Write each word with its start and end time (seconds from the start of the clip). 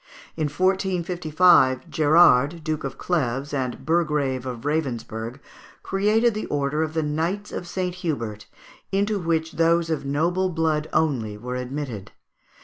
In 0.35 0.45
1455, 0.45 1.87
Gérard, 1.87 2.63
Duke 2.63 2.83
of 2.83 2.97
Cleves 2.97 3.53
and 3.53 3.85
Burgrave 3.85 4.47
of 4.47 4.61
Ravensberg, 4.65 5.39
created 5.83 6.33
the 6.33 6.47
order 6.47 6.81
of 6.81 6.95
the 6.95 7.03
Knights 7.03 7.51
of 7.51 7.67
St. 7.67 7.93
Hubert, 7.93 8.47
into 8.91 9.19
which 9.19 9.51
those 9.51 9.91
of 9.91 10.03
noble 10.03 10.49
blood 10.49 10.87
only 10.91 11.37
were 11.37 11.53
admitted. 11.55 12.11